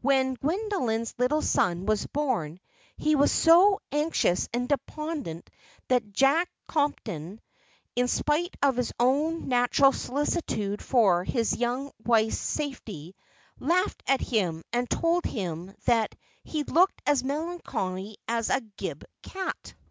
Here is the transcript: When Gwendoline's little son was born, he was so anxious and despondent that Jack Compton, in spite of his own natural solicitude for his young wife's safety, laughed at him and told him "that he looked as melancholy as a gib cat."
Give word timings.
When 0.00 0.32
Gwendoline's 0.38 1.14
little 1.18 1.42
son 1.42 1.84
was 1.84 2.06
born, 2.06 2.58
he 2.96 3.14
was 3.14 3.30
so 3.30 3.80
anxious 3.92 4.48
and 4.50 4.66
despondent 4.66 5.50
that 5.88 6.10
Jack 6.10 6.48
Compton, 6.66 7.38
in 7.94 8.08
spite 8.08 8.56
of 8.62 8.76
his 8.78 8.94
own 8.98 9.46
natural 9.48 9.92
solicitude 9.92 10.80
for 10.82 11.22
his 11.22 11.54
young 11.58 11.90
wife's 12.02 12.38
safety, 12.38 13.14
laughed 13.60 14.02
at 14.06 14.22
him 14.22 14.64
and 14.72 14.88
told 14.88 15.26
him 15.26 15.74
"that 15.84 16.14
he 16.44 16.62
looked 16.62 17.02
as 17.04 17.22
melancholy 17.22 18.16
as 18.26 18.48
a 18.48 18.62
gib 18.78 19.04
cat." 19.22 19.74